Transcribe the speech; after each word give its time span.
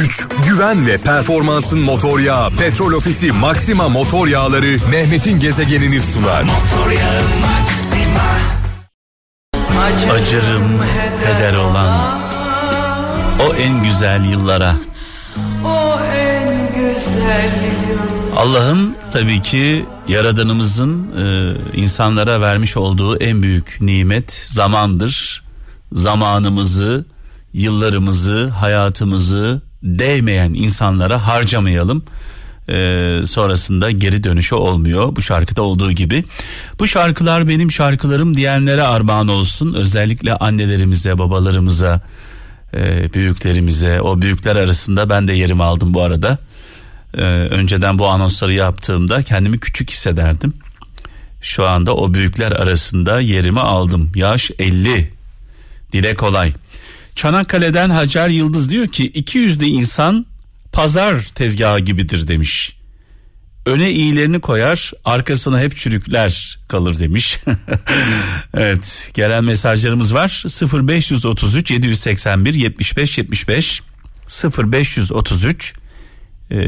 güç, 0.00 0.26
güven 0.46 0.86
ve 0.86 0.98
performansın 0.98 1.78
motor 1.78 2.18
yağı 2.18 2.50
Petrol 2.50 2.92
Ofisi 2.92 3.32
Maxima 3.32 3.88
Motor 3.88 4.28
Yağları 4.28 4.90
Mehmet'in 4.90 5.40
gezegenini 5.40 6.00
sunar. 6.00 6.44
Acırım 10.12 10.82
heder 11.24 11.56
olan 11.56 12.20
o 13.40 13.54
en 13.54 13.84
güzel 13.84 14.24
yıllara. 14.24 14.74
O 15.64 16.00
en 16.16 16.74
güzel 16.74 17.50
Allah'ın 18.36 18.96
tabii 19.10 19.42
ki 19.42 19.86
yaradanımızın 20.08 21.16
e, 21.16 21.54
insanlara 21.76 22.40
vermiş 22.40 22.76
olduğu 22.76 23.16
en 23.16 23.42
büyük 23.42 23.78
nimet 23.80 24.32
zamandır. 24.32 25.44
Zamanımızı, 25.92 27.04
yıllarımızı, 27.52 28.48
hayatımızı 28.48 29.69
değmeyen 29.82 30.54
insanlara 30.54 31.26
harcamayalım. 31.26 32.04
E, 32.68 32.72
sonrasında 33.26 33.90
geri 33.90 34.24
dönüşü 34.24 34.54
olmuyor 34.54 35.16
bu 35.16 35.22
şarkıda 35.22 35.62
olduğu 35.62 35.92
gibi. 35.92 36.24
Bu 36.78 36.86
şarkılar 36.86 37.48
benim 37.48 37.70
şarkılarım 37.70 38.36
diyenlere 38.36 38.82
armağan 38.82 39.28
olsun. 39.28 39.74
Özellikle 39.74 40.34
annelerimize, 40.34 41.18
babalarımıza, 41.18 42.00
e, 42.74 43.12
büyüklerimize. 43.14 44.00
O 44.00 44.22
büyükler 44.22 44.56
arasında 44.56 45.10
ben 45.10 45.28
de 45.28 45.32
yerimi 45.32 45.62
aldım 45.62 45.94
bu 45.94 46.02
arada. 46.02 46.38
Ee, 47.14 47.22
önceden 47.22 47.98
bu 47.98 48.08
anonsları 48.08 48.52
yaptığımda 48.52 49.22
kendimi 49.22 49.60
küçük 49.60 49.90
hissederdim. 49.90 50.54
Şu 51.42 51.66
anda 51.66 51.96
o 51.96 52.14
büyükler 52.14 52.52
arasında 52.52 53.20
yerimi 53.20 53.60
aldım. 53.60 54.12
Yaş 54.14 54.50
50. 54.58 55.12
Dile 55.92 56.14
kolay. 56.14 56.52
Çanakkale'den 57.14 57.90
Hacer 57.90 58.28
Yıldız 58.28 58.70
diyor 58.70 58.86
ki 58.86 59.10
200'de 59.10 59.66
insan 59.66 60.26
pazar 60.72 61.22
tezgahı 61.34 61.80
gibidir 61.80 62.28
demiş. 62.28 62.76
Öne 63.66 63.90
iyilerini 63.90 64.40
koyar, 64.40 64.92
arkasına 65.04 65.60
hep 65.60 65.76
çürükler 65.76 66.58
kalır 66.68 66.98
demiş. 66.98 67.38
evet, 68.54 69.10
gelen 69.14 69.44
mesajlarımız 69.44 70.14
var. 70.14 70.44
0533 70.86 71.70
781 71.70 72.54
75 72.54 73.18
75 73.18 73.82
0533 74.58 75.74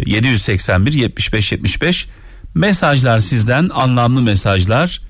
781 0.06 0.92
75 0.92 1.52
75 1.52 2.08
mesajlar 2.54 3.20
sizden 3.20 3.68
anlamlı 3.74 4.22
mesajlar 4.22 5.00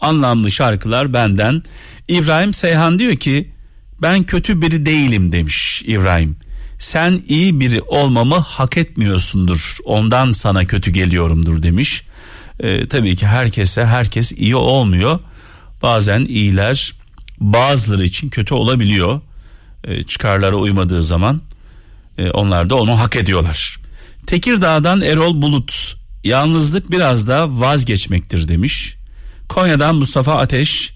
anlamlı 0.00 0.50
şarkılar 0.50 1.12
benden 1.12 1.62
İbrahim 2.08 2.54
Seyhan 2.54 2.98
diyor 2.98 3.16
ki 3.16 3.53
ben 4.02 4.22
kötü 4.22 4.62
biri 4.62 4.86
değilim 4.86 5.32
demiş 5.32 5.82
İbrahim. 5.86 6.36
Sen 6.78 7.22
iyi 7.28 7.60
biri 7.60 7.82
olmamı 7.82 8.34
hak 8.34 8.76
etmiyorsundur. 8.76 9.76
Ondan 9.84 10.32
sana 10.32 10.64
kötü 10.64 10.90
geliyorumdur 10.90 11.62
demiş. 11.62 12.02
Ee, 12.60 12.88
tabii 12.88 13.16
ki 13.16 13.26
herkese 13.26 13.86
herkes 13.86 14.32
iyi 14.32 14.56
olmuyor. 14.56 15.18
Bazen 15.82 16.24
iyiler 16.24 16.92
bazıları 17.40 18.04
için 18.04 18.28
kötü 18.28 18.54
olabiliyor. 18.54 19.20
Ee, 19.84 20.02
çıkarlara 20.02 20.56
uymadığı 20.56 21.02
zaman 21.02 21.40
e, 22.18 22.30
onlar 22.30 22.70
da 22.70 22.74
onu 22.74 23.00
hak 23.00 23.16
ediyorlar. 23.16 23.78
Tekirdağ'dan 24.26 25.00
Erol 25.00 25.42
Bulut 25.42 25.96
yalnızlık 26.24 26.90
biraz 26.90 27.28
da 27.28 27.60
vazgeçmektir 27.60 28.48
demiş. 28.48 28.96
Konya'dan 29.48 29.96
Mustafa 29.96 30.38
Ateş 30.38 30.94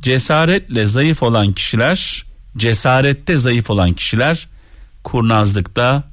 cesaretle 0.00 0.84
zayıf 0.84 1.22
olan 1.22 1.52
kişiler 1.52 2.24
cesarette 2.56 3.36
zayıf 3.36 3.70
olan 3.70 3.92
kişiler 3.92 4.48
kurnazlıkta 5.04 6.04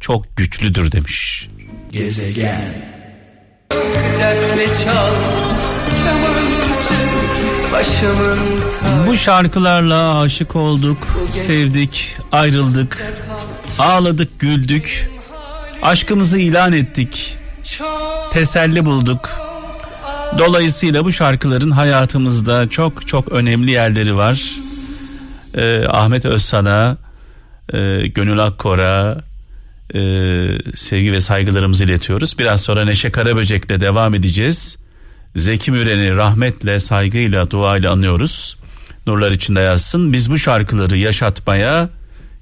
çok 0.00 0.36
güçlüdür 0.36 0.92
demiş. 0.92 1.48
Gezegen 1.92 2.60
Bu 9.06 9.16
şarkılarla 9.16 10.18
aşık 10.20 10.56
olduk, 10.56 10.98
sevdik, 11.32 12.16
ayrıldık, 12.32 13.04
ağladık, 13.78 14.40
güldük. 14.40 15.10
Aşkımızı 15.82 16.38
ilan 16.38 16.72
ettik. 16.72 17.38
Teselli 18.32 18.84
bulduk. 18.84 19.30
Dolayısıyla 20.38 21.04
bu 21.04 21.12
şarkıların 21.12 21.70
hayatımızda 21.70 22.68
çok 22.68 23.08
çok 23.08 23.28
önemli 23.32 23.70
yerleri 23.70 24.16
var. 24.16 24.56
Ee, 25.56 25.84
Ahmet 25.88 26.24
Özsan'a, 26.24 26.96
e, 27.72 28.06
Gönül 28.06 28.38
Akkor'a 28.38 29.20
e, 29.94 30.00
sevgi 30.74 31.12
ve 31.12 31.20
saygılarımızı 31.20 31.84
iletiyoruz. 31.84 32.38
Biraz 32.38 32.60
sonra 32.60 32.84
Neşe 32.84 33.10
Karaböcek'le 33.10 33.80
devam 33.80 34.14
edeceğiz. 34.14 34.78
Zeki 35.36 35.70
Müren'i 35.70 36.16
rahmetle, 36.16 36.78
saygıyla, 36.78 37.50
duayla 37.50 37.92
anıyoruz. 37.92 38.56
Nurlar 39.06 39.30
içinde 39.30 39.60
yazsın. 39.60 40.12
Biz 40.12 40.30
bu 40.30 40.38
şarkıları 40.38 40.96
yaşatmaya, 40.96 41.88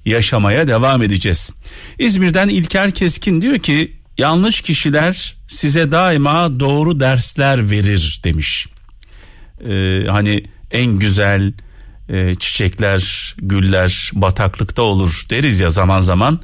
yaşamaya 0.05 0.67
devam 0.67 1.03
edeceğiz. 1.03 1.53
İzmir'den 1.99 2.49
İlker 2.49 2.91
Keskin 2.91 3.43
diyor 3.43 3.59
ki 3.59 3.97
yanlış 4.19 4.61
kişiler 4.61 5.37
size 5.49 5.91
daima 5.91 6.61
doğru 6.61 7.01
dersler 7.01 7.71
verir 7.71 8.21
demiş. 8.25 8.67
Ee, 9.69 10.05
hani 10.09 10.45
en 10.71 10.87
güzel 10.87 11.53
e, 12.09 12.35
çiçekler, 12.35 13.35
güller 13.39 14.11
bataklıkta 14.15 14.83
olur 14.83 15.27
deriz 15.31 15.61
ya 15.61 15.71
zaman 15.71 16.01
zaman. 16.01 16.41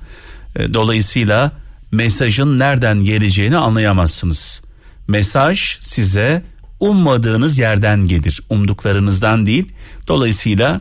E, 0.57 0.75
dolayısıyla 0.75 1.53
mesajın 1.93 2.59
nereden 2.59 3.05
geleceğini 3.05 3.57
anlayamazsınız. 3.57 4.63
Mesaj 5.09 5.79
size 5.81 6.43
ummadığınız 6.81 7.59
yerden 7.59 8.07
gelir, 8.07 8.43
umduklarınızdan 8.49 9.47
değil. 9.47 9.73
Dolayısıyla 10.09 10.81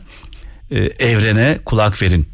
e, 0.72 0.80
evrene 0.80 1.60
kulak 1.66 2.02
verin 2.02 2.28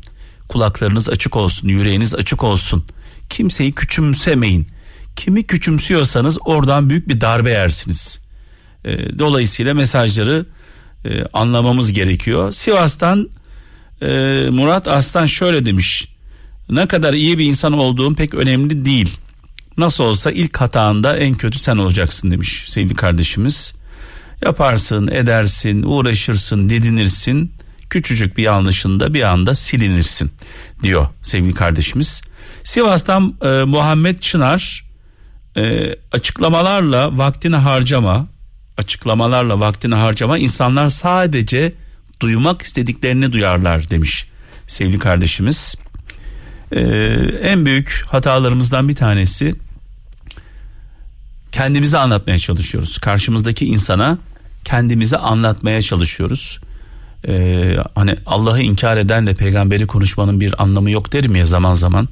kulaklarınız 0.48 1.10
açık 1.10 1.36
olsun, 1.36 1.68
yüreğiniz 1.68 2.16
açık 2.16 2.44
olsun. 2.44 2.86
Kimseyi 3.30 3.72
küçümsemeyin. 3.72 4.68
Kimi 5.16 5.44
küçümsüyorsanız 5.48 6.38
oradan 6.46 6.90
büyük 6.90 7.10
bir 7.10 7.22
darbe 7.22 7.50
yersiniz. 7.50 8.20
E, 8.86 9.20
dolayısıyla 9.20 9.74
mesajları 9.74 10.46
e, 11.06 11.26
anlamamız 11.34 11.94
gerekiyor. 11.94 12.52
Sivas'tan 12.52 13.30
e, 14.02 14.08
Murat 14.50 14.88
Aslan 14.88 15.26
şöyle 15.26 15.66
demiş. 15.66 16.08
Ne 16.70 16.88
kadar 16.88 17.14
iyi 17.14 17.38
bir 17.38 17.46
insan 17.46 17.74
olduğum 17.74 18.16
pek 18.16 18.34
önemli 18.34 18.86
değil. 18.86 19.18
Nasıl 19.78 20.04
olsa 20.04 20.32
ilk 20.32 20.58
hatanda 20.58 21.18
en 21.18 21.34
kötü 21.34 21.60
sen 21.60 21.78
olacaksın 21.78 22.32
demiş 22.32 22.64
sevgili 22.68 22.96
kardeşimiz. 22.96 23.74
Yaparsın, 24.42 25.08
edersin, 25.08 25.82
uğraşırsın, 25.82 26.70
didinirsin 26.70 27.52
küçücük 27.90 28.38
bir 28.38 28.44
yanlışında 28.44 29.14
bir 29.14 29.22
anda 29.22 29.56
silinirsin 29.56 30.32
diyor 30.84 31.08
sevgili 31.22 31.54
kardeşimiz. 31.54 32.22
Sivas'tan 32.64 33.36
e, 33.42 33.48
Muhammed 33.64 34.20
Çınar 34.20 34.86
e, 35.58 35.96
açıklamalarla 36.12 37.18
vaktini 37.18 37.56
harcama 37.56 38.28
açıklamalarla 38.78 39.60
vaktini 39.60 39.96
harcama 39.96 40.38
insanlar 40.38 40.90
sadece 40.90 41.74
duymak 42.20 42.62
istediklerini 42.62 43.32
duyarlar 43.32 43.90
demiş 43.90 44.28
sevgili 44.68 45.00
kardeşimiz. 45.00 45.76
E, 46.72 46.82
en 47.42 47.66
büyük 47.66 48.04
hatalarımızdan 48.08 48.90
bir 48.90 48.96
tanesi 48.96 49.56
kendimizi 51.52 51.98
anlatmaya 51.98 52.38
çalışıyoruz. 52.38 52.98
Karşımızdaki 52.98 53.66
insana 53.66 54.18
kendimizi 54.64 55.18
anlatmaya 55.18 55.82
çalışıyoruz 55.82 56.60
e, 57.28 57.78
hani 57.96 58.16
Allah'ı 58.26 58.62
inkar 58.62 58.98
eden 58.98 59.28
de 59.28 59.34
peygamberi 59.34 59.88
konuşmanın 59.88 60.40
bir 60.40 60.64
anlamı 60.64 60.92
yok 60.92 61.14
derim 61.14 61.36
ya 61.36 61.46
zaman 61.46 61.74
zaman. 61.74 62.08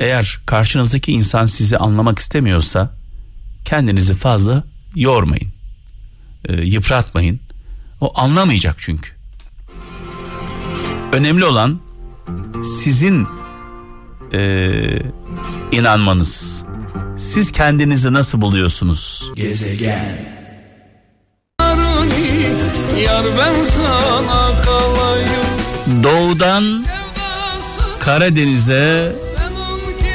Eğer 0.00 0.40
karşınızdaki 0.46 1.12
insan 1.12 1.46
sizi 1.46 1.78
anlamak 1.78 2.18
istemiyorsa 2.18 2.90
kendinizi 3.64 4.14
fazla 4.14 4.64
yormayın. 4.94 5.51
E, 6.48 6.52
yıpratmayın. 6.62 7.40
O 8.00 8.20
anlamayacak 8.20 8.76
çünkü. 8.78 9.10
Önemli 11.12 11.44
olan 11.44 11.80
sizin 12.64 13.26
e, 14.32 14.40
inanmanız. 15.72 16.64
Siz 17.18 17.52
kendinizi 17.52 18.12
nasıl 18.12 18.40
buluyorsunuz? 18.40 19.32
Gezegen 19.36 20.32
Yar 23.04 23.24
ben 23.38 23.62
sana 23.62 24.62
kalayım 24.62 26.02
Doğudan 26.02 26.84
Karadeniz'e 28.00 29.12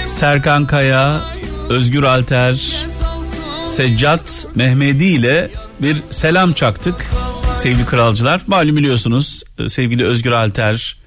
Serkan 0.05 0.67
Kaya, 0.67 1.21
Özgür 1.69 2.03
Alter, 2.03 2.85
Seccat 3.63 4.47
Mehmedi 4.55 5.05
ile 5.05 5.51
bir 5.81 6.03
selam 6.09 6.53
çaktık 6.53 7.05
sevgili 7.53 7.85
kralcılar. 7.85 8.41
Malum 8.47 8.77
biliyorsunuz 8.77 9.43
sevgili 9.67 10.05
Özgür 10.05 10.31
Alter, 10.31 10.97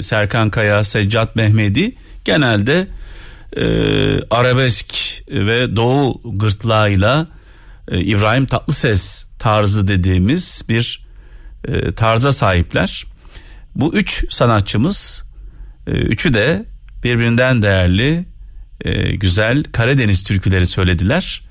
Serkan 0.00 0.50
Kaya, 0.50 0.84
Seccat 0.84 1.36
Mehmedi 1.36 1.94
genelde 2.24 2.88
e, 3.56 3.64
arabesk 4.30 4.94
ve 5.28 5.76
doğu 5.76 6.20
gırtlağıyla 6.24 7.26
e, 7.88 8.00
İbrahim 8.00 8.46
Tatlıses 8.46 9.28
tarzı 9.38 9.88
dediğimiz 9.88 10.64
bir 10.68 11.06
e, 11.68 11.92
tarza 11.92 12.32
sahipler. 12.32 13.04
Bu 13.74 13.94
üç 13.94 14.34
sanatçımız 14.34 15.24
e, 15.86 15.90
üçü 15.90 16.32
de 16.34 16.64
birbirinden 17.04 17.62
değerli 17.62 18.24
e, 18.80 19.16
güzel 19.16 19.64
Karadeniz 19.64 20.22
türküleri 20.22 20.66
söylediler. 20.66 21.42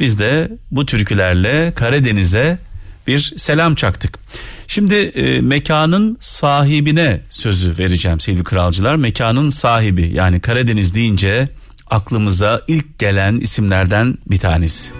Biz 0.00 0.18
de 0.18 0.50
bu 0.70 0.86
türkülerle 0.86 1.72
Karadeniz'e 1.74 2.58
bir 3.06 3.34
selam 3.36 3.74
çaktık. 3.74 4.18
Şimdi 4.66 4.94
e, 4.94 5.40
mekanın 5.40 6.16
sahibine 6.20 7.20
sözü 7.30 7.78
vereceğim 7.78 8.20
sevgili 8.20 8.44
kralcılar. 8.44 8.96
Mekanın 8.96 9.50
sahibi 9.50 10.10
yani 10.14 10.40
Karadeniz 10.40 10.94
deyince 10.94 11.48
aklımıza 11.90 12.62
ilk 12.68 12.98
gelen 12.98 13.36
isimlerden 13.36 14.18
bir 14.26 14.38
tanesi. 14.38 14.92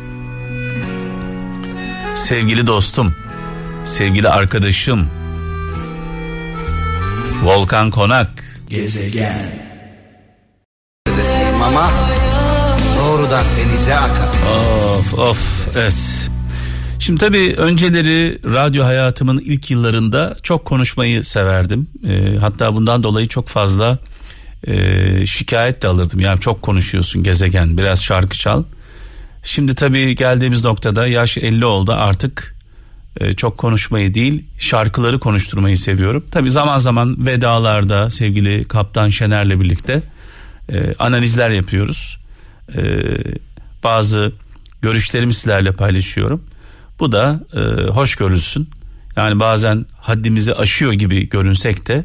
Sevgili 2.16 2.66
dostum, 2.66 3.14
sevgili 3.84 4.28
arkadaşım 4.28 5.08
Volkan 7.42 7.90
Konak. 7.90 8.44
Gezegen. 8.68 9.52
Deseyim 11.06 11.62
ama 11.62 11.90
doğrudan 13.00 13.44
denize 13.58 13.96
akar. 13.96 14.28
Of 14.98 15.14
of 15.14 15.68
evet. 15.76 16.30
Şimdi 16.98 17.20
tabii 17.20 17.54
önceleri 17.56 18.38
radyo 18.44 18.84
hayatımın 18.84 19.38
ilk 19.38 19.70
yıllarında 19.70 20.36
çok 20.42 20.64
konuşmayı 20.64 21.24
severdim. 21.24 21.86
Ee, 22.08 22.36
hatta 22.40 22.74
bundan 22.74 23.02
dolayı 23.02 23.28
çok 23.28 23.48
fazla 23.48 23.98
e, 24.66 25.26
şikayet 25.26 25.82
de 25.82 25.88
alırdım. 25.88 26.20
Yani 26.20 26.40
çok 26.40 26.62
konuşuyorsun 26.62 27.22
gezegen 27.22 27.78
biraz 27.78 28.02
şarkı 28.02 28.38
çal. 28.38 28.64
Şimdi 29.42 29.74
tabii 29.74 30.16
geldiğimiz 30.16 30.64
noktada 30.64 31.06
yaş 31.06 31.38
50 31.38 31.64
oldu 31.64 31.92
artık 31.92 32.56
e, 33.20 33.32
çok 33.32 33.58
konuşmayı 33.58 34.14
değil 34.14 34.44
şarkıları 34.58 35.20
konuşturmayı 35.20 35.78
seviyorum. 35.78 36.24
Tabii 36.30 36.50
zaman 36.50 36.78
zaman 36.78 37.26
vedalarda 37.26 38.10
sevgili 38.10 38.64
Kaptan 38.64 39.08
Şener'le 39.08 39.60
birlikte 39.60 40.02
e, 40.72 40.94
analizler 40.98 41.50
yapıyoruz. 41.50 42.19
E, 42.76 42.82
bazı 43.84 44.32
görüşlerimi 44.82 45.34
sizlerle 45.34 45.72
paylaşıyorum. 45.72 46.44
Bu 47.00 47.12
da 47.12 47.40
e, 47.54 47.90
hoş 47.90 48.14
görülsün. 48.14 48.70
Yani 49.16 49.40
bazen 49.40 49.86
haddimizi 49.98 50.54
aşıyor 50.54 50.92
gibi 50.92 51.28
görünsek 51.28 51.88
de 51.88 52.04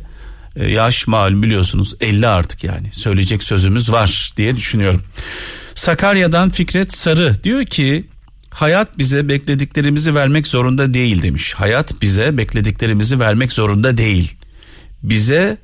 e, 0.55 0.71
yaş 0.71 1.07
malum 1.07 1.43
biliyorsunuz 1.43 1.95
50 2.01 2.27
artık 2.27 2.63
yani 2.63 2.87
söyleyecek 2.91 3.43
sözümüz 3.43 3.91
var 3.91 4.33
diye 4.37 4.57
düşünüyorum. 4.57 5.01
Sakarya'dan 5.75 6.49
Fikret 6.49 6.97
Sarı 6.97 7.43
diyor 7.43 7.65
ki 7.65 8.07
hayat 8.49 8.97
bize 8.97 9.27
beklediklerimizi 9.27 10.15
vermek 10.15 10.47
zorunda 10.47 10.93
değil 10.93 11.21
demiş. 11.21 11.53
Hayat 11.53 12.01
bize 12.01 12.37
beklediklerimizi 12.37 13.19
vermek 13.19 13.51
zorunda 13.51 13.97
değil. 13.97 14.35
Bize 15.03 15.57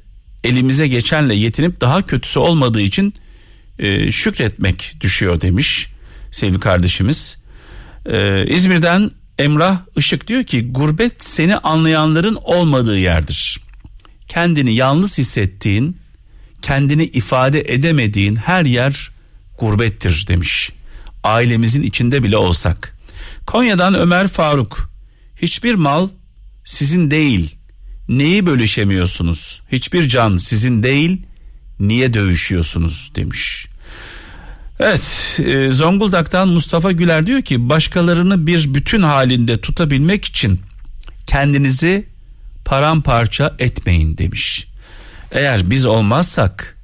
elimize 0.44 0.88
geçenle 0.88 1.36
yetinip 1.36 1.82
daha 1.82 2.06
kötüsü 2.06 2.40
olmadığı 2.40 2.82
için 2.82 3.14
e, 3.82 4.12
şükretmek 4.12 4.96
düşüyor 5.02 5.42
demiş 5.42 5.92
sevgili 6.32 6.60
kardeşimiz. 6.60 7.38
Ee, 8.06 8.46
İzmir'den 8.48 9.12
Emrah 9.40 9.80
Işık 9.98 10.28
diyor 10.28 10.44
ki 10.44 10.72
gurbet 10.72 11.26
seni 11.26 11.58
anlayanların 11.58 12.38
olmadığı 12.42 13.00
yerdir. 13.00 13.62
Kendini 14.28 14.76
yalnız 14.76 15.18
hissettiğin, 15.18 15.98
kendini 16.62 17.04
ifade 17.04 17.74
edemediğin 17.74 18.36
her 18.36 18.66
yer 18.66 19.12
gurbettir 19.60 20.26
demiş. 20.28 20.72
Ailemizin 21.24 21.84
içinde 21.84 22.24
bile 22.24 22.38
olsak. 22.38 22.98
Konya'dan 23.48 23.94
Ömer 23.94 24.28
Faruk. 24.28 24.92
Hiçbir 25.42 25.74
mal 25.76 26.10
sizin 26.66 27.12
değil. 27.12 27.56
Neyi 28.10 28.46
bölüşemiyorsunuz? 28.46 29.62
Hiçbir 29.72 30.08
can 30.08 30.38
sizin 30.38 30.84
değil. 30.84 31.22
Niye 31.80 32.14
dövüşüyorsunuz 32.14 33.12
demiş. 33.16 33.68
Evet 34.82 35.40
e, 35.46 35.72
Zonguldak'tan 35.72 36.48
Mustafa 36.48 36.92
Güler 36.92 37.28
diyor 37.28 37.42
ki 37.42 37.70
başkalarını 37.70 38.48
bir 38.48 38.74
bütün 38.74 39.02
halinde 39.02 39.62
tutabilmek 39.62 40.26
için 40.26 40.60
kendinizi 41.28 42.06
paramparça 42.66 43.56
etmeyin 43.60 44.18
demiş. 44.18 44.68
Eğer 45.32 45.70
biz 45.70 45.86
olmazsak 45.86 46.78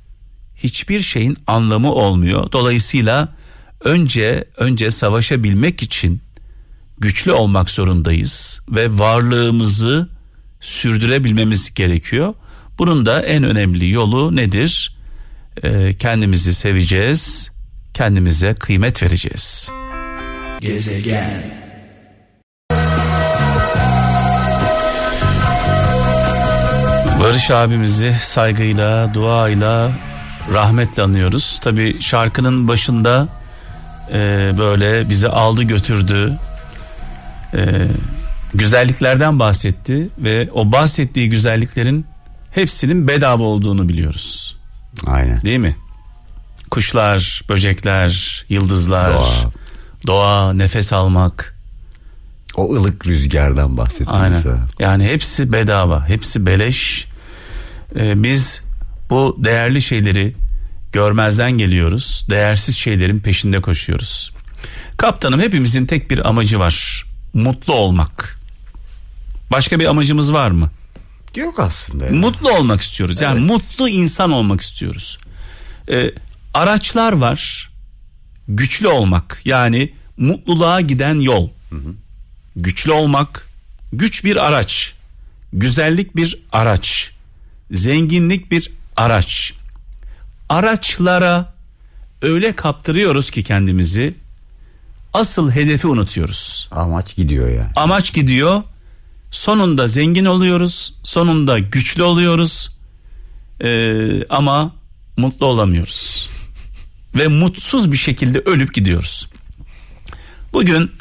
hiçbir 0.55 0.99
şeyin 0.99 1.37
anlamı 1.47 1.93
olmuyor. 1.93 2.51
Dolayısıyla 2.51 3.35
önce 3.81 4.45
önce 4.57 4.91
savaşabilmek 4.91 5.83
için 5.83 6.21
güçlü 6.97 7.31
olmak 7.31 7.69
zorundayız 7.69 8.61
ve 8.69 8.97
varlığımızı 8.97 10.09
sürdürebilmemiz 10.61 11.73
gerekiyor. 11.73 12.33
Bunun 12.77 13.05
da 13.05 13.21
en 13.21 13.43
önemli 13.43 13.89
yolu 13.89 14.35
nedir? 14.35 14.97
Ee, 15.63 15.93
kendimizi 15.99 16.53
seveceğiz, 16.53 17.51
kendimize 17.97 18.53
kıymet 18.53 19.03
vereceğiz. 19.03 19.71
Gezegen. 20.61 21.43
Barış 27.19 27.51
abimizi 27.51 28.15
saygıyla, 28.21 29.13
duayla, 29.13 29.91
rahmetle 30.53 31.03
anıyoruz. 31.03 31.59
Tabi 31.61 32.01
şarkının 32.01 32.67
başında 32.67 33.27
e, 34.13 34.51
böyle 34.57 35.09
bizi 35.09 35.27
aldı 35.27 35.63
götürdü. 35.63 36.33
E, 37.53 37.61
güzelliklerden 38.53 39.39
bahsetti 39.39 40.09
ve 40.17 40.49
o 40.53 40.71
bahsettiği 40.71 41.29
güzelliklerin 41.29 42.05
hepsinin 42.51 43.07
bedava 43.07 43.43
olduğunu 43.43 43.89
biliyoruz. 43.89 44.57
Aynen. 45.07 45.41
Değil 45.41 45.59
mi? 45.59 45.75
Kuşlar, 46.71 47.41
böcekler, 47.49 48.45
yıldızlar, 48.49 49.13
doğa, 49.13 49.51
Doğa. 50.07 50.53
nefes 50.53 50.93
almak. 50.93 51.55
O 52.55 52.73
ılık 52.75 53.07
rüzgardan 53.07 53.77
bahsettim 53.77 54.07
Aynen. 54.09 54.29
mesela. 54.31 54.57
Yani 54.79 55.07
hepsi 55.07 55.53
bedava, 55.53 56.07
hepsi 56.09 56.45
beleş. 56.45 57.05
Ee, 57.99 58.23
biz 58.23 58.61
bu 59.09 59.37
değerli 59.39 59.81
şeyleri 59.81 60.35
görmezden 60.93 61.51
geliyoruz. 61.51 62.25
Değersiz 62.29 62.75
şeylerin 62.77 63.19
peşinde 63.19 63.61
koşuyoruz. 63.61 64.33
Kaptanım 64.97 65.39
hepimizin 65.39 65.85
tek 65.85 66.11
bir 66.11 66.29
amacı 66.29 66.59
var. 66.59 67.05
Mutlu 67.33 67.73
olmak. 67.73 68.39
Başka 69.51 69.79
bir 69.79 69.85
amacımız 69.85 70.33
var 70.33 70.51
mı? 70.51 70.69
Yok 71.35 71.59
aslında. 71.59 72.05
ya. 72.05 72.11
Mutlu 72.11 72.49
olmak 72.51 72.81
istiyoruz. 72.81 73.21
Yani 73.21 73.39
Evet. 73.39 73.49
mutlu 73.51 73.89
insan 73.89 74.31
olmak 74.31 74.61
istiyoruz. 74.61 75.17
Ee, 75.91 76.11
araçlar 76.57 77.13
var. 77.13 77.69
Güçlü 78.47 78.87
olmak. 78.87 79.41
Yani 79.45 79.93
mutluluğa 80.17 80.81
giden 80.81 81.15
yol. 81.15 81.49
Güçlü 82.55 82.91
olmak. 82.91 83.47
Güç 83.93 84.23
bir 84.23 84.47
araç. 84.47 84.93
Güzellik 85.53 86.15
bir 86.15 86.39
araç. 86.51 87.11
Zenginlik 87.71 88.51
bir 88.51 88.71
araç. 88.95 89.53
Araçlara 90.49 91.53
öyle 92.21 92.55
kaptırıyoruz 92.55 93.31
ki 93.31 93.43
kendimizi 93.43 94.15
asıl 95.13 95.51
hedefi 95.51 95.87
unutuyoruz. 95.87 96.69
Amaç 96.71 97.15
gidiyor 97.15 97.49
yani. 97.49 97.71
Amaç 97.75 98.13
gidiyor. 98.13 98.63
Sonunda 99.31 99.87
zengin 99.87 100.25
oluyoruz. 100.25 100.93
Sonunda 101.03 101.59
güçlü 101.59 102.03
oluyoruz. 102.03 102.71
Ee, 103.63 104.23
ama 104.29 104.75
mutlu 105.17 105.45
olamıyoruz. 105.45 106.29
Ve 107.17 107.27
mutsuz 107.27 107.91
bir 107.91 107.97
şekilde 107.97 108.39
ölüp 108.39 108.73
gidiyoruz. 108.73 109.29
Bugün 110.53 110.91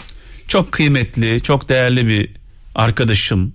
çok 0.49 0.73
kıymetli, 0.73 1.43
çok 1.43 1.69
değerli 1.69 2.07
bir 2.07 2.31
arkadaşım. 2.75 3.53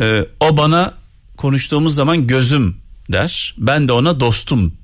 Ee, 0.00 0.26
o 0.40 0.56
bana 0.56 0.94
konuştuğumuz 1.36 1.94
zaman 1.94 2.26
gözüm 2.26 2.76
der. 3.12 3.54
Ben 3.58 3.88
de 3.88 3.92
ona 3.92 4.20
dostum 4.20 4.74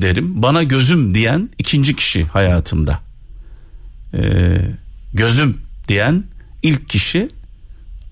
derim. 0.00 0.42
Bana 0.42 0.62
gözüm 0.62 1.14
diyen 1.14 1.50
ikinci 1.58 1.96
kişi 1.96 2.24
hayatımda. 2.24 3.00
Ee, 4.14 4.60
gözüm 5.14 5.58
diyen 5.88 6.24
ilk 6.62 6.88
kişi 6.88 7.28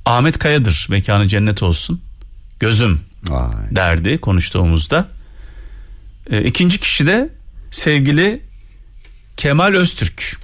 Ahmet 0.05 0.39
Kaya'dır. 0.39 0.87
Mekanı 0.91 1.29
cennet 1.29 1.63
olsun. 1.63 2.01
Gözüm 2.61 3.01
Vay. 3.29 3.51
derdi 3.71 4.19
konuştuğumuzda. 4.19 5.09
Ee, 6.31 6.45
ikinci 6.45 6.79
kişi 6.81 7.07
de 7.07 7.31
sevgili 7.71 8.43
Kemal 9.37 9.75
Öztürk. 9.75 10.41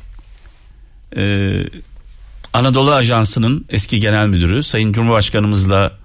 Ee, 1.17 1.65
Anadolu 2.53 2.93
Ajansı'nın 2.93 3.67
eski 3.69 4.01
genel 4.01 4.27
müdürü 4.27 4.63
Sayın 4.63 4.93
Cumhurbaşkanımızla 4.93 5.99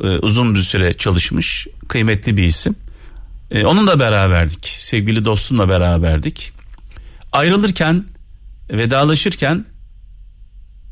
e, 0.00 0.06
uzun 0.06 0.54
bir 0.54 0.60
süre 0.60 0.94
çalışmış 0.94 1.66
kıymetli 1.88 2.36
bir 2.36 2.44
isim. 2.44 2.76
E, 3.50 3.64
onunla 3.64 3.98
beraberdik. 3.98 4.66
Sevgili 4.66 5.24
dostumla 5.24 5.68
beraberdik. 5.68 6.52
Ayrılırken, 7.32 8.04
vedalaşırken 8.70 9.64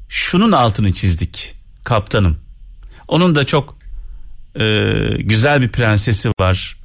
şunun 0.08 0.52
altını 0.52 0.92
çizdik 0.92 1.54
kaptanım. 1.84 2.38
Onun 3.08 3.34
da 3.34 3.44
çok 3.44 3.78
e, 4.54 4.64
güzel 5.18 5.62
bir 5.62 5.68
prensesi 5.68 6.30
var. 6.40 6.83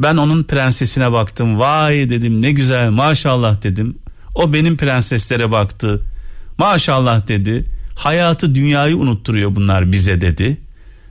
Ben 0.00 0.16
onun 0.16 0.42
prensesine 0.42 1.12
baktım. 1.12 1.58
Vay 1.58 2.10
dedim 2.10 2.42
ne 2.42 2.52
güzel 2.52 2.90
maşallah 2.90 3.62
dedim. 3.62 3.98
O 4.34 4.52
benim 4.52 4.76
prenseslere 4.76 5.50
baktı. 5.50 6.06
Maşallah 6.58 7.28
dedi. 7.28 7.70
Hayatı 7.96 8.54
dünyayı 8.54 8.96
unutturuyor 8.96 9.56
bunlar 9.56 9.92
bize 9.92 10.20
dedi. 10.20 10.60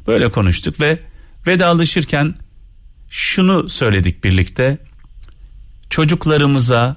Böyle 0.07 0.29
konuştuk 0.29 0.79
ve 0.79 0.99
vedalaşırken 1.47 2.35
şunu 3.09 3.69
söyledik 3.69 4.23
birlikte. 4.23 4.77
Çocuklarımıza 5.89 6.95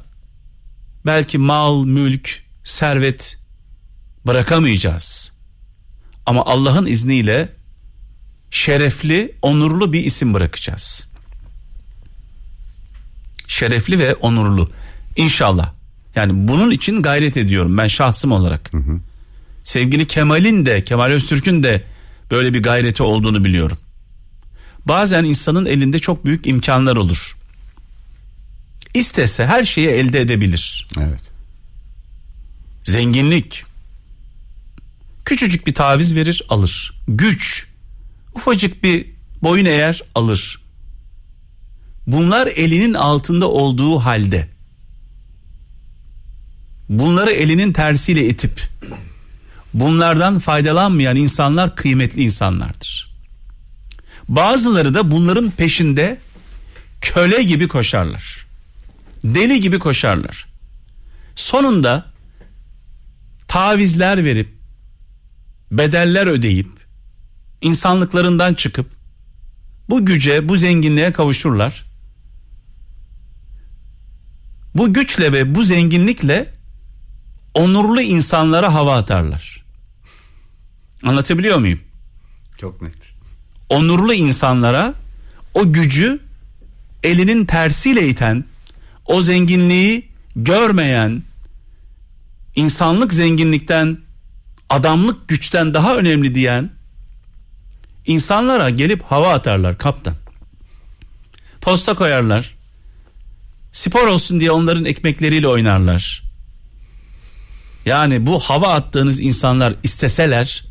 belki 1.06 1.38
mal, 1.38 1.84
mülk, 1.84 2.42
servet 2.64 3.38
bırakamayacağız. 4.26 5.32
Ama 6.26 6.44
Allah'ın 6.44 6.86
izniyle 6.86 7.52
şerefli, 8.50 9.38
onurlu 9.42 9.92
bir 9.92 10.04
isim 10.04 10.34
bırakacağız. 10.34 11.11
Şerefli 13.46 13.98
ve 13.98 14.14
onurlu. 14.14 14.70
İnşallah. 15.16 15.72
Yani 16.14 16.48
bunun 16.48 16.70
için 16.70 17.02
gayret 17.02 17.36
ediyorum 17.36 17.78
ben 17.78 17.88
şahsım 17.88 18.32
olarak. 18.32 18.72
Hı 18.72 18.78
hı. 18.78 19.00
Sevgili 19.64 20.06
Kemal'in 20.06 20.66
de, 20.66 20.84
Kemal 20.84 21.10
Öztürk'ün 21.10 21.62
de 21.62 21.84
böyle 22.30 22.54
bir 22.54 22.62
gayreti 22.62 23.02
olduğunu 23.02 23.44
biliyorum. 23.44 23.78
Bazen 24.86 25.24
insanın 25.24 25.66
elinde 25.66 25.98
çok 25.98 26.24
büyük 26.24 26.46
imkanlar 26.46 26.96
olur. 26.96 27.36
İstese 28.94 29.46
her 29.46 29.64
şeyi 29.64 29.88
elde 29.88 30.20
edebilir. 30.20 30.88
Evet. 30.98 31.20
Zenginlik. 32.84 33.62
Küçücük 35.24 35.66
bir 35.66 35.74
taviz 35.74 36.16
verir 36.16 36.42
alır. 36.48 37.00
Güç. 37.08 37.66
Ufacık 38.34 38.84
bir 38.84 39.06
boyun 39.42 39.64
eğer 39.64 40.02
alır. 40.14 40.61
Bunlar 42.06 42.46
elinin 42.46 42.94
altında 42.94 43.48
olduğu 43.48 43.98
halde 43.98 44.48
bunları 46.88 47.30
elinin 47.30 47.72
tersiyle 47.72 48.28
itip 48.28 48.68
bunlardan 49.74 50.38
faydalanmayan 50.38 51.16
insanlar 51.16 51.76
kıymetli 51.76 52.22
insanlardır. 52.22 53.12
Bazıları 54.28 54.94
da 54.94 55.10
bunların 55.10 55.50
peşinde 55.50 56.18
köle 57.00 57.42
gibi 57.42 57.68
koşarlar. 57.68 58.46
Deli 59.24 59.60
gibi 59.60 59.78
koşarlar. 59.78 60.46
Sonunda 61.36 62.06
tavizler 63.48 64.24
verip 64.24 64.54
bedeller 65.70 66.26
ödeyip 66.26 66.68
insanlıklarından 67.60 68.54
çıkıp 68.54 68.86
bu 69.88 70.06
güce, 70.06 70.48
bu 70.48 70.56
zenginliğe 70.56 71.12
kavuşurlar. 71.12 71.91
Bu 74.74 74.92
güçle 74.92 75.32
ve 75.32 75.54
bu 75.54 75.62
zenginlikle 75.62 76.52
onurlu 77.54 78.00
insanlara 78.00 78.74
hava 78.74 78.96
atarlar. 78.96 79.64
Anlatabiliyor 81.02 81.58
muyum? 81.58 81.80
Çok 82.58 82.82
net. 82.82 82.94
Onurlu 83.68 84.14
insanlara 84.14 84.94
o 85.54 85.72
gücü 85.72 86.20
elinin 87.02 87.46
tersiyle 87.46 88.08
iten, 88.08 88.44
o 89.06 89.22
zenginliği 89.22 90.08
görmeyen, 90.36 91.22
insanlık 92.56 93.12
zenginlikten, 93.12 93.98
adamlık 94.70 95.28
güçten 95.28 95.74
daha 95.74 95.96
önemli 95.96 96.34
diyen 96.34 96.70
insanlara 98.06 98.70
gelip 98.70 99.02
hava 99.02 99.32
atarlar 99.32 99.78
kaptan. 99.78 100.14
Posta 101.60 101.94
koyarlar. 101.94 102.61
Spor 103.72 104.06
olsun 104.06 104.40
diye 104.40 104.50
onların 104.50 104.84
ekmekleriyle 104.84 105.48
oynarlar. 105.48 106.22
Yani 107.86 108.26
bu 108.26 108.40
hava 108.40 108.72
attığınız 108.74 109.20
insanlar 109.20 109.74
isteseler, 109.82 110.64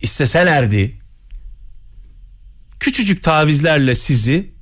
isteselerdi 0.00 1.00
küçücük 2.80 3.22
tavizlerle 3.22 3.94
sizi 3.94 4.54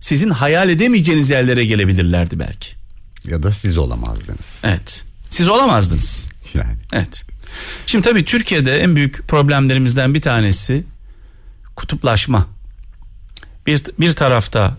sizin 0.00 0.30
hayal 0.30 0.70
edemeyeceğiniz 0.70 1.30
yerlere 1.30 1.64
gelebilirlerdi 1.64 2.38
belki. 2.38 2.76
Ya 3.24 3.42
da 3.42 3.50
siz 3.50 3.78
olamazdınız. 3.78 4.60
Evet. 4.64 5.04
Siz 5.30 5.48
olamazdınız. 5.48 6.28
Yani. 6.54 6.76
Evet. 6.92 7.24
Şimdi 7.86 8.08
tabii 8.08 8.24
Türkiye'de 8.24 8.78
en 8.78 8.96
büyük 8.96 9.28
problemlerimizden 9.28 10.14
bir 10.14 10.20
tanesi 10.20 10.84
kutuplaşma. 11.76 12.46
Bir, 13.66 13.82
bir 14.00 14.12
tarafta 14.12 14.76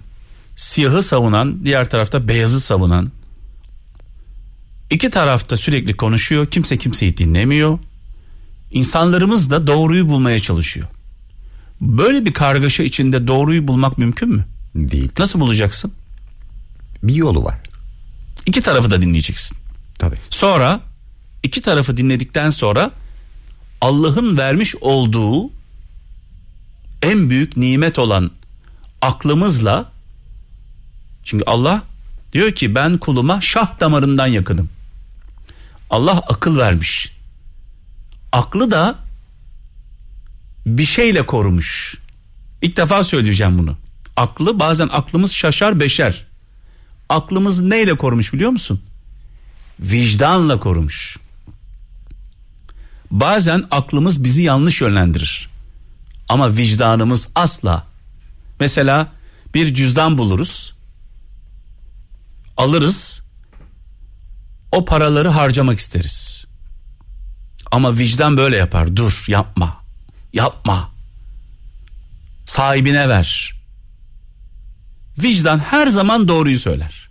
siyahı 0.58 1.04
savunan, 1.04 1.66
diğer 1.66 1.90
tarafta 1.90 2.28
beyazı 2.28 2.62
savunan. 2.62 3.12
İki 4.90 5.10
tarafta 5.10 5.58
sürekli 5.58 5.98
konuşuyor, 5.98 6.46
kimse 6.46 6.78
kimseyi 6.78 7.18
dinlemiyor. 7.18 7.80
İnsanlarımız 8.72 9.52
da 9.52 9.68
doğruyu 9.68 10.10
bulmaya 10.10 10.40
çalışıyor. 10.40 10.88
Böyle 11.82 12.26
bir 12.26 12.34
kargaşa 12.34 12.84
içinde 12.84 13.28
doğruyu 13.28 13.68
bulmak 13.68 13.98
mümkün 13.98 14.30
mü? 14.30 14.46
Değil. 14.76 15.12
Nasıl 15.20 15.40
bulacaksın? 15.40 15.94
Bir 17.04 17.16
yolu 17.16 17.44
var. 17.44 17.58
İki 18.46 18.62
tarafı 18.62 18.92
da 18.92 19.02
dinleyeceksin. 19.02 19.58
Tabii. 20.00 20.18
Sonra 20.30 20.80
iki 21.44 21.62
tarafı 21.62 21.98
dinledikten 21.98 22.50
sonra 22.50 22.92
Allah'ın 23.82 24.38
vermiş 24.38 24.76
olduğu 24.82 25.50
en 27.02 27.30
büyük 27.30 27.58
nimet 27.58 28.00
olan 28.00 28.32
aklımızla 29.02 29.92
çünkü 31.28 31.44
Allah 31.48 31.84
diyor 32.34 32.52
ki 32.52 32.76
ben 32.76 32.98
kuluma 32.98 33.42
şah 33.42 33.80
damarından 33.80 34.28
yakınım. 34.28 34.70
Allah 35.90 36.18
akıl 36.18 36.58
vermiş. 36.58 37.12
Aklı 38.32 38.72
da 38.72 38.96
bir 40.66 40.86
şeyle 40.86 41.26
korumuş. 41.26 41.98
İlk 42.62 42.78
defa 42.78 43.04
söyleyeceğim 43.04 43.58
bunu. 43.58 43.78
Aklı 44.16 44.60
bazen 44.60 44.90
aklımız 44.92 45.34
şaşar 45.34 45.80
beşer. 45.80 46.26
Aklımız 47.10 47.62
neyle 47.62 47.98
korumuş 47.98 48.34
biliyor 48.34 48.52
musun? 48.52 48.82
Vicdanla 49.80 50.60
korumuş. 50.60 51.18
Bazen 53.12 53.64
aklımız 53.72 54.24
bizi 54.24 54.44
yanlış 54.44 54.82
yönlendirir. 54.82 55.50
Ama 56.30 56.58
vicdanımız 56.58 57.28
asla. 57.36 57.86
Mesela 58.60 59.12
bir 59.54 59.76
cüzdan 59.76 60.18
buluruz. 60.18 60.77
Alırız. 62.58 63.22
O 64.72 64.86
paraları 64.86 65.28
harcamak 65.28 65.80
isteriz. 65.80 66.46
Ama 67.72 67.98
vicdan 67.98 68.38
böyle 68.38 68.58
yapar. 68.58 68.96
Dur 68.96 69.26
yapma. 69.28 69.78
Yapma. 70.34 70.92
Sahibine 72.46 73.10
ver. 73.10 73.54
Vicdan 75.18 75.60
her 75.60 75.88
zaman 75.88 76.28
doğruyu 76.28 76.60
söyler. 76.60 77.10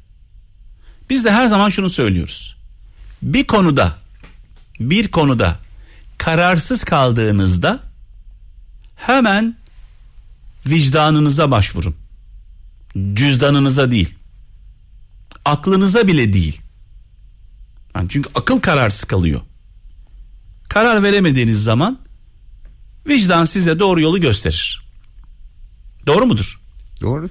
Biz 1.11 1.25
de 1.25 1.31
her 1.31 1.47
zaman 1.47 1.69
şunu 1.69 1.91
söylüyoruz. 1.91 2.57
Bir 3.23 3.47
konuda 3.47 3.97
bir 4.81 5.09
konuda 5.09 5.59
kararsız 6.19 6.85
kaldığınızda 6.85 7.81
hemen 8.97 9.57
vicdanınıza 10.67 11.50
başvurun. 11.50 11.97
Cüzdanınıza 13.15 13.91
değil. 13.91 14.15
Aklınıza 15.47 16.07
bile 16.07 16.33
değil. 16.33 16.61
Yani 17.95 18.09
çünkü 18.09 18.31
akıl 18.35 18.61
kararsız 18.61 19.05
kalıyor. 19.05 19.41
Karar 20.69 21.03
veremediğiniz 21.03 21.65
zaman 21.65 21.99
vicdan 23.07 23.45
size 23.45 23.79
doğru 23.79 24.00
yolu 24.00 24.21
gösterir. 24.21 24.87
Doğru 26.07 26.26
mudur? 26.26 26.61
Doğru. 27.00 27.31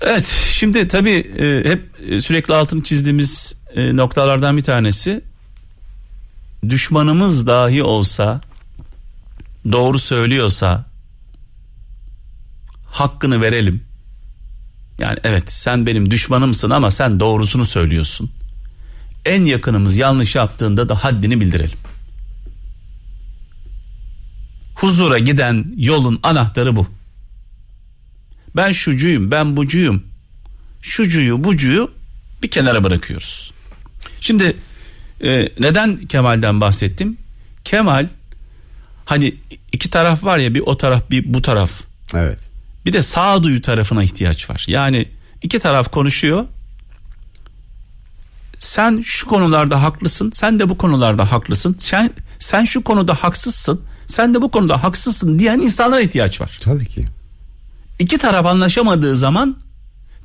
Evet 0.00 0.24
şimdi 0.52 0.88
tabii 0.88 1.10
e, 1.38 1.70
hep 1.70 1.90
sürekli 2.22 2.54
altını 2.54 2.82
çizdiğimiz 2.82 3.54
e, 3.74 3.96
noktalardan 3.96 4.56
bir 4.56 4.62
tanesi 4.62 5.24
düşmanımız 6.68 7.46
dahi 7.46 7.82
olsa 7.82 8.40
doğru 9.72 9.98
söylüyorsa 9.98 10.84
hakkını 12.86 13.40
verelim. 13.40 13.89
Yani 15.00 15.18
evet 15.24 15.52
sen 15.52 15.86
benim 15.86 16.10
düşmanımsın 16.10 16.70
ama 16.70 16.90
sen 16.90 17.20
doğrusunu 17.20 17.66
söylüyorsun. 17.66 18.30
En 19.24 19.44
yakınımız 19.44 19.96
yanlış 19.96 20.34
yaptığında 20.34 20.88
da 20.88 21.04
haddini 21.04 21.40
bildirelim. 21.40 21.78
Huzura 24.74 25.18
giden 25.18 25.66
yolun 25.76 26.20
anahtarı 26.22 26.76
bu. 26.76 26.86
Ben 28.56 28.72
şucuyum, 28.72 29.30
ben 29.30 29.56
bucuyum. 29.56 30.02
Şucuyu, 30.82 31.44
bucuyu 31.44 31.90
bir 32.42 32.50
kenara 32.50 32.84
bırakıyoruz. 32.84 33.52
Şimdi 34.20 34.56
e, 35.24 35.48
neden 35.58 35.96
Kemal'den 35.96 36.60
bahsettim? 36.60 37.16
Kemal 37.64 38.08
hani 39.04 39.34
iki 39.72 39.90
taraf 39.90 40.24
var 40.24 40.38
ya 40.38 40.54
bir 40.54 40.60
o 40.60 40.76
taraf 40.76 41.10
bir 41.10 41.34
bu 41.34 41.42
taraf. 41.42 41.82
Evet. 42.14 42.49
Bir 42.86 42.92
de 42.92 43.02
sağduyu 43.02 43.62
tarafına 43.62 44.02
ihtiyaç 44.02 44.50
var. 44.50 44.64
Yani 44.68 45.08
iki 45.42 45.58
taraf 45.58 45.90
konuşuyor. 45.90 46.44
Sen 48.58 49.02
şu 49.04 49.26
konularda 49.26 49.82
haklısın, 49.82 50.30
sen 50.30 50.58
de 50.58 50.68
bu 50.68 50.78
konularda 50.78 51.32
haklısın. 51.32 51.76
Sen 51.78 52.10
sen 52.38 52.64
şu 52.64 52.84
konuda 52.84 53.14
haksızsın, 53.14 53.80
sen 54.06 54.34
de 54.34 54.42
bu 54.42 54.50
konuda 54.50 54.82
haksızsın 54.82 55.38
diyen 55.38 55.58
insanlara 55.58 56.00
ihtiyaç 56.00 56.40
var. 56.40 56.58
Tabii 56.62 56.86
ki. 56.86 57.04
İki 57.98 58.18
taraf 58.18 58.46
anlaşamadığı 58.46 59.16
zaman 59.16 59.56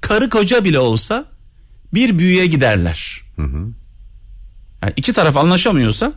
karı 0.02 0.30
koca 0.30 0.64
bile 0.64 0.80
olsa 0.80 1.26
bir 1.94 2.20
büyüye 2.20 2.46
giderler. 2.46 3.22
Yani 4.82 4.94
iki 4.96 5.14
taraf 5.14 5.38
anlaşamıyorsa, 5.38 6.14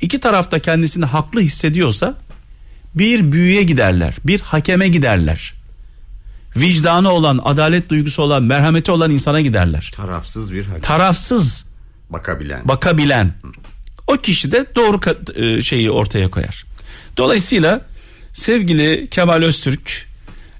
iki 0.00 0.20
taraf 0.20 0.50
da 0.50 0.58
kendisini 0.58 1.04
haklı 1.04 1.40
hissediyorsa 1.40 2.14
bir 2.94 3.32
büyüye 3.32 3.62
giderler, 3.62 4.14
bir 4.24 4.40
hakeme 4.40 4.88
giderler. 4.88 5.54
Vicdanı 6.56 7.10
olan, 7.10 7.40
adalet 7.44 7.88
duygusu 7.90 8.22
olan, 8.22 8.42
merhameti 8.42 8.90
olan 8.90 9.10
insana 9.10 9.40
giderler. 9.40 9.92
Tarafsız 9.96 10.52
bir 10.52 10.64
hakim. 10.64 10.80
Tarafsız 10.80 11.64
Bakabilen. 12.10 12.68
bakabilen 12.68 13.34
o 14.06 14.16
kişi 14.16 14.52
de 14.52 14.66
doğru 14.76 15.00
e, 15.34 15.62
şeyi 15.62 15.90
ortaya 15.90 16.30
koyar. 16.30 16.64
Dolayısıyla 17.16 17.80
sevgili 18.32 19.08
Kemal 19.10 19.42
Öztürk 19.42 20.06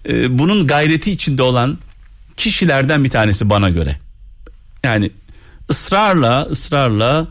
e, 0.09 0.39
bunun 0.39 0.67
gayreti 0.67 1.11
içinde 1.11 1.43
olan 1.43 1.79
kişilerden 2.37 3.05
bir 3.05 3.11
tanesi 3.11 3.51
bana 3.51 3.71
göre. 3.71 3.99
Yani 4.83 5.11
ısrarla 5.71 6.43
ısrarla 6.43 7.27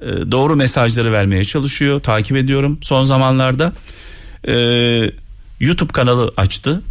e, 0.00 0.06
doğru 0.06 0.56
mesajları 0.56 1.12
vermeye 1.12 1.44
çalışıyor. 1.44 2.00
Takip 2.00 2.36
ediyorum 2.36 2.78
son 2.82 3.04
zamanlarda. 3.04 3.72
E, 4.48 4.54
YouTube 5.60 5.92
kanalı 5.92 6.32
açtı. 6.36 6.82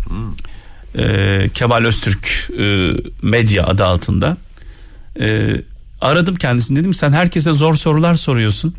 E, 0.95 1.49
Kemal 1.53 1.83
Öztürk 1.83 2.49
e, 2.59 2.91
Medya 3.21 3.65
adı 3.65 3.85
altında. 3.85 4.37
E, 5.19 5.55
aradım 6.01 6.35
kendisini 6.35 6.79
dedim 6.79 6.93
sen 6.93 7.11
herkese 7.11 7.53
zor 7.53 7.75
sorular 7.75 8.15
soruyorsun. 8.15 8.75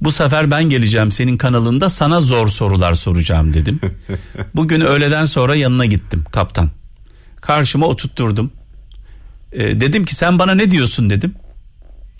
Bu 0.00 0.12
sefer 0.12 0.50
ben 0.50 0.64
geleceğim 0.64 1.12
senin 1.12 1.36
kanalında 1.36 1.88
sana 1.88 2.20
zor 2.20 2.48
sorular 2.48 2.94
soracağım 2.94 3.54
dedim. 3.54 3.80
Bugün 4.54 4.80
öğleden 4.80 5.24
sonra 5.24 5.54
yanına 5.54 5.86
gittim 5.86 6.24
kaptan. 6.32 6.70
Karşıma 7.40 7.86
oturtturdum. 7.86 8.50
E, 9.52 9.80
dedim 9.80 10.04
ki 10.04 10.14
sen 10.14 10.38
bana 10.38 10.54
ne 10.54 10.70
diyorsun 10.70 11.10
dedim. 11.10 11.34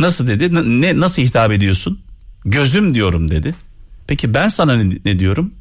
Nasıl 0.01 0.29
dedi? 0.29 0.55
Ne 0.81 1.01
nasıl 1.01 1.23
hitap 1.23 1.53
ediyorsun? 1.53 2.01
Gözüm 2.45 2.95
diyorum 2.95 3.31
dedi. 3.31 3.55
Peki 4.07 4.35
ben 4.35 4.49
sana 4.49 4.77
ne, 4.77 4.95
ne 5.05 5.19
diyorum? 5.19 5.55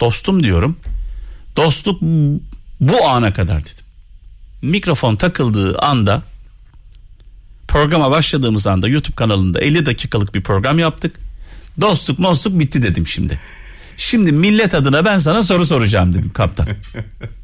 Dostum 0.00 0.42
diyorum. 0.42 0.76
Dostluk 1.56 2.02
bu 2.80 3.08
ana 3.08 3.32
kadar 3.32 3.62
dedim. 3.62 3.84
Mikrofon 4.62 5.16
takıldığı 5.16 5.78
anda 5.78 6.22
programa 7.68 8.10
başladığımız 8.10 8.66
anda 8.66 8.88
YouTube 8.88 9.16
kanalında 9.16 9.60
50 9.60 9.86
dakikalık 9.86 10.34
bir 10.34 10.42
program 10.42 10.78
yaptık. 10.78 11.16
Dostluk 11.80 12.18
mostluk 12.18 12.58
bitti 12.58 12.82
dedim 12.82 13.06
şimdi. 13.06 13.40
Şimdi 13.96 14.32
millet 14.32 14.74
adına 14.74 15.04
ben 15.04 15.18
sana 15.18 15.42
soru 15.42 15.66
soracağım 15.66 16.14
dedim 16.14 16.30
kaptan. 16.30 16.66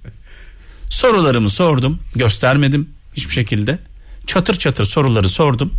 Sorularımı 0.91 1.51
sordum 1.51 1.99
göstermedim 2.17 2.89
hiçbir 3.15 3.35
şekilde. 3.35 3.79
Çatır 4.27 4.55
çatır 4.55 4.85
soruları 4.85 5.29
sordum. 5.29 5.73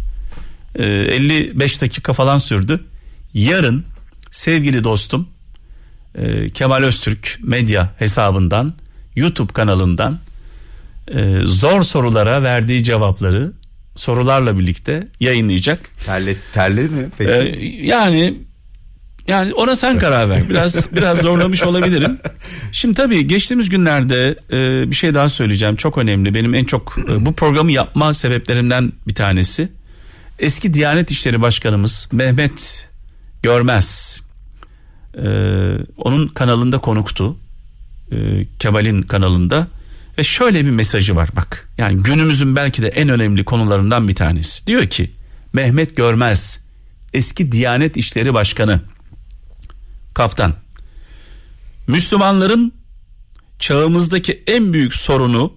Ee, 0.76 0.84
55 0.84 1.82
dakika 1.82 2.14
falan 2.14 2.38
sürdü. 2.38 2.84
Yarın 3.34 3.86
sevgili 4.32 4.84
dostum 4.84 5.28
e, 6.16 6.50
Kemal 6.50 6.84
Öztürk 6.84 7.40
medya 7.44 7.94
hesabından 7.98 8.74
YouTube 9.16 9.54
kanalından 9.54 10.20
e, 11.08 11.40
zor 11.44 11.84
sorulara 11.84 12.44
verdiği 12.44 12.84
cevapları 12.84 13.54
sorularla 13.96 14.60
birlikte 14.60 15.08
yayınlayacak. 15.20 15.80
Terle, 16.06 16.36
terli 16.52 16.82
mi 16.82 17.10
peki? 17.18 17.32
Ee, 17.32 17.86
yani 17.86 18.34
yani 19.28 19.54
ona 19.54 19.76
sen 19.76 20.00
karar 20.00 20.30
ver. 20.30 20.50
Biraz 20.50 20.96
biraz 20.96 21.18
zorlamış 21.22 21.64
olabilirim. 21.64 22.20
Şimdi 22.72 22.98
tabii 22.98 23.28
geçtiğimiz 23.28 23.70
günlerde 23.70 24.36
e, 24.52 24.92
bir 24.92 24.96
şey 24.96 25.14
daha 25.14 25.30
söyleyeceğim. 25.30 25.76
Çok 25.76 25.98
önemli. 25.98 26.34
Benim 26.34 26.54
en 26.54 26.66
çok 26.66 26.98
e, 27.10 27.26
bu 27.26 27.34
programı 27.34 27.72
yapma 27.72 28.14
sebeplerimden 28.14 28.92
bir 29.08 29.16
tanesi. 29.16 29.70
Eski 30.40 30.74
Diyanet 30.74 31.12
İşleri 31.12 31.42
Başkanımız 31.42 32.10
Mehmet 32.12 32.90
Görmez. 33.44 34.22
E, 35.18 35.28
onun 35.98 36.28
kanalında 36.28 36.78
konuktu. 36.78 37.38
E, 38.12 38.48
Kemal'in 38.60 39.02
kanalında. 39.02 39.68
Ve 40.18 40.24
şöyle 40.24 40.66
bir 40.66 40.70
mesajı 40.70 41.16
var 41.16 41.30
bak. 41.36 41.70
Yani 41.78 42.04
günümüzün 42.04 42.56
belki 42.56 42.82
de 42.82 42.88
en 42.88 43.10
önemli 43.10 43.46
konularından 43.46 44.08
bir 44.08 44.16
tanesi. 44.16 44.68
Diyor 44.68 44.86
ki 44.86 45.12
Mehmet 45.54 45.96
Görmez 45.96 46.60
eski 47.14 47.52
Diyanet 47.52 47.98
İşleri 47.98 48.34
Başkanı 48.34 48.82
kaptan 50.14 50.54
Müslümanların 51.88 52.74
çağımızdaki 53.60 54.44
en 54.48 54.74
büyük 54.74 54.96
sorunu 54.96 55.54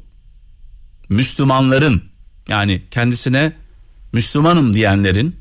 Müslümanların 1.08 2.02
yani 2.48 2.82
kendisine 2.90 3.52
Müslümanım 4.12 4.74
diyenlerin 4.74 5.36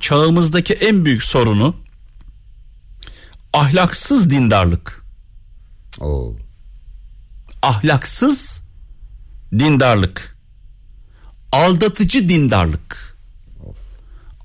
çağımızdaki 0.00 0.74
en 0.74 1.04
büyük 1.04 1.22
sorunu 1.22 1.76
ahlaksız 3.52 4.30
dindarlık. 4.30 5.04
Oo. 6.00 6.36
Ahlaksız 7.62 8.62
dindarlık. 9.52 10.38
Aldatıcı 11.52 12.28
dindarlık. 12.28 13.18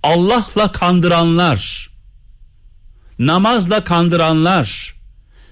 Allah'la 0.04 0.72
kandıranlar. 0.72 1.89
Namazla 3.20 3.84
kandıranlar. 3.84 4.96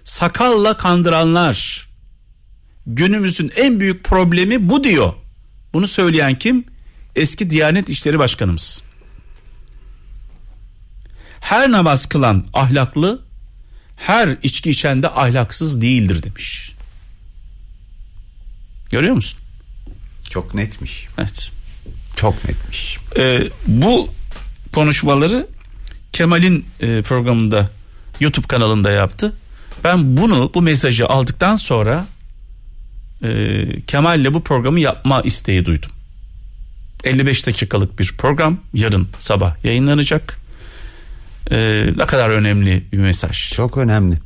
Sakalla 0.04 0.78
kandıranlar. 0.78 1.90
Günümüzün 2.86 3.52
en 3.56 3.80
büyük 3.80 4.04
problemi 4.04 4.70
bu 4.70 4.84
diyor. 4.84 5.14
Bunu 5.74 5.88
söyleyen 5.88 6.36
kim? 6.36 6.66
Eski 7.16 7.50
Diyanet 7.50 7.90
İşleri 7.90 8.20
Başkanımız. 8.20 8.84
Her 11.40 11.72
namaz 11.72 12.06
kılan 12.06 12.46
ahlaklı, 12.54 13.20
her 14.02 14.38
içki 14.44 14.70
içen 14.70 15.04
de 15.04 15.10
ahlaksız 15.10 15.82
değildir 15.82 16.24
demiş. 16.24 16.72
Görüyor 18.92 19.16
musun? 19.16 19.40
Çok 20.30 20.56
netmiş. 20.56 21.08
Evet. 21.18 21.52
Çok 22.16 22.46
netmiş. 22.50 22.98
Ee, 23.18 23.44
bu 23.68 24.10
konuşmaları 24.74 25.48
Kemal'in 26.14 26.66
e, 26.80 27.02
programında 27.02 27.70
YouTube 28.20 28.48
kanalında 28.48 28.92
yaptı. 28.92 29.34
Ben 29.84 30.18
bunu 30.18 30.52
bu 30.54 30.62
mesajı 30.62 31.08
aldıktan 31.08 31.56
sonra 31.56 32.06
e, 33.24 33.66
Kemal'le 33.88 34.34
bu 34.34 34.44
programı 34.44 34.80
yapma 34.80 35.22
isteği 35.22 35.66
duydum. 35.66 35.92
55 37.04 37.48
dakikalık 37.48 38.00
bir 38.00 38.14
program 38.18 38.58
yarın 38.74 39.08
sabah 39.20 39.64
yayınlanacak. 39.64 40.41
E, 41.52 41.86
ne 41.98 42.06
kadar 42.06 42.30
önemli 42.30 42.84
bir 42.92 42.98
mesaj. 42.98 43.54
Çok 43.54 43.78
önemli. 43.78 44.18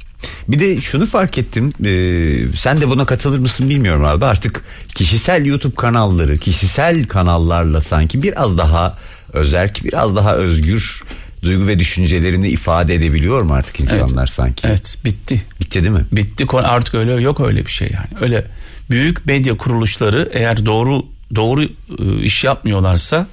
Bir 0.48 0.60
de 0.60 0.82
şunu 0.82 1.06
fark 1.06 1.38
ettim. 1.38 1.74
e, 1.86 2.58
sen 2.58 2.82
de 2.82 2.88
buna 2.90 3.06
katılır 3.06 3.40
mısın 3.40 3.70
bilmiyorum 3.70 4.06
abi. 4.06 4.26
Artık 4.26 4.66
kişisel 4.96 5.46
YouTube 5.46 5.76
kanalları, 5.76 6.38
kişisel 6.38 7.04
kanallarla 7.04 7.82
sanki 7.82 8.24
biraz 8.24 8.58
daha 8.58 8.98
özerk, 9.34 9.84
biraz 9.84 10.16
daha 10.16 10.36
özgür 10.36 11.04
duygu 11.42 11.68
ve 11.68 11.80
düşüncelerini 11.80 12.48
ifade 12.50 12.96
edebiliyor 12.96 13.42
mu 13.42 13.54
artık 13.54 13.80
insanlar 13.80 14.28
sanki? 14.28 14.68
Evet 14.68 14.98
bitti. 15.06 15.44
Bitti 15.60 15.84
değil 15.84 15.94
mi? 15.94 16.06
Bitti 16.12 16.46
artık 16.54 16.96
öyle 16.96 17.12
yok 17.14 17.40
öyle 17.40 17.66
bir 17.66 17.72
şey 17.72 17.92
yani. 17.94 18.08
Öyle 18.22 18.46
büyük 18.90 19.26
medya 19.26 19.58
kuruluşları 19.58 20.30
eğer 20.34 20.66
doğru 20.66 21.06
doğru 21.36 21.64
e, 21.64 22.22
iş 22.22 22.44
yapmıyorlarsa 22.44 23.28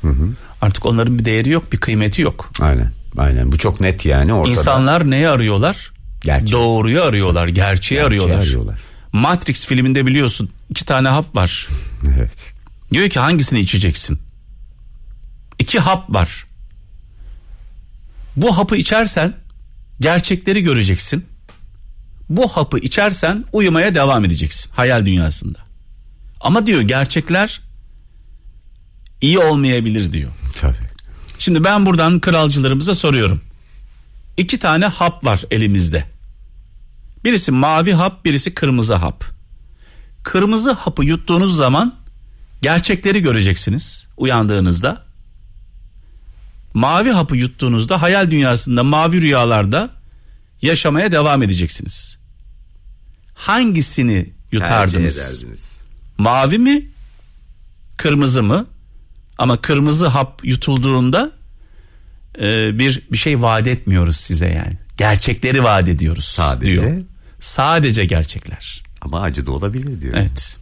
artık 0.60 0.86
onların 0.86 1.18
bir 1.18 1.24
değeri 1.24 1.50
yok, 1.50 1.72
bir 1.72 1.78
kıymeti 1.78 2.22
yok. 2.22 2.50
Aynen. 2.60 2.92
Aynen. 3.16 3.52
Bu 3.52 3.58
çok 3.58 3.80
net 3.80 4.04
yani 4.04 4.32
ortada. 4.34 4.52
İnsanlar 4.52 5.10
neyi 5.10 5.28
arıyorlar? 5.28 5.92
Gerçek. 6.20 6.52
Doğruyu 6.52 7.02
arıyorlar, 7.02 7.48
gerçeği 7.48 8.02
arıyorlar. 8.02 8.38
arıyorlar. 8.38 8.80
Matrix 9.12 9.66
filminde 9.66 10.06
biliyorsun 10.06 10.50
iki 10.70 10.84
tane 10.84 11.08
hap 11.08 11.36
var. 11.36 11.68
Evet. 12.16 12.52
Diyor 12.92 13.08
ki 13.08 13.20
hangisini 13.20 13.60
içeceksin? 13.60 14.18
İki 15.58 15.78
hap 15.80 16.10
var. 16.14 16.46
Bu 18.36 18.56
hapı 18.58 18.76
içersen 18.76 19.34
gerçekleri 20.00 20.62
göreceksin. 20.62 21.26
Bu 22.28 22.48
hapı 22.48 22.78
içersen 22.78 23.44
uyumaya 23.52 23.94
devam 23.94 24.24
edeceksin 24.24 24.70
hayal 24.74 25.06
dünyasında. 25.06 25.58
Ama 26.40 26.66
diyor 26.66 26.80
gerçekler 26.80 27.60
iyi 29.20 29.38
olmayabilir 29.38 30.12
diyor. 30.12 30.30
Tabii. 30.60 30.91
Şimdi 31.42 31.64
ben 31.64 31.86
buradan 31.86 32.20
kralcılarımıza 32.20 32.94
soruyorum. 32.94 33.40
İki 34.36 34.58
tane 34.58 34.86
hap 34.86 35.24
var 35.24 35.42
elimizde. 35.50 36.04
Birisi 37.24 37.52
mavi 37.52 37.92
hap, 37.92 38.24
birisi 38.24 38.54
kırmızı 38.54 38.94
hap. 38.94 39.24
Kırmızı 40.22 40.72
hapı 40.72 41.04
yuttuğunuz 41.04 41.56
zaman 41.56 41.94
gerçekleri 42.62 43.22
göreceksiniz 43.22 44.06
uyandığınızda. 44.16 45.04
Mavi 46.74 47.10
hapı 47.10 47.36
yuttuğunuzda 47.36 48.02
hayal 48.02 48.30
dünyasında 48.30 48.82
mavi 48.82 49.20
rüyalarda 49.20 49.90
yaşamaya 50.62 51.12
devam 51.12 51.42
edeceksiniz. 51.42 52.18
Hangisini 53.34 54.32
yutardınız? 54.52 55.44
Mavi 56.18 56.58
mi? 56.58 56.90
Kırmızı 57.96 58.42
mı? 58.42 58.66
Ama 59.38 59.60
kırmızı 59.60 60.06
hap 60.06 60.40
yutulduğunda 60.44 61.32
e, 62.40 62.78
bir 62.78 63.02
bir 63.12 63.16
şey 63.16 63.42
vaat 63.42 63.66
etmiyoruz 63.66 64.16
size 64.16 64.48
yani. 64.48 64.78
Gerçekleri 64.96 65.64
vaat 65.64 65.88
ediyoruz 65.88 66.24
Sadece? 66.24 66.72
diyor. 66.72 67.02
Sadece 67.40 68.04
gerçekler. 68.04 68.82
Ama 69.00 69.20
acı 69.20 69.46
da 69.46 69.52
olabilir 69.52 70.00
diyor. 70.00 70.14
Evet. 70.16 70.58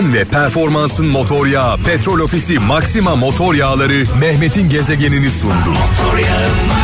Güven 0.00 0.14
ve 0.14 0.24
performansın 0.24 1.06
motor 1.06 1.46
yağı 1.46 1.76
Petrol 1.76 2.20
Ofisi 2.20 2.58
Maxima 2.58 3.16
Motor 3.16 3.54
Yağları 3.54 4.04
Mehmet'in 4.20 4.68
gezegenini 4.68 5.30
sundu. 5.30 5.70
Motor 5.70 6.18
yağı 6.18 6.79